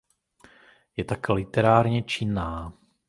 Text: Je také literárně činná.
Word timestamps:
Je 0.97 1.05
také 1.05 1.33
literárně 1.33 2.03
činná. 2.03 2.73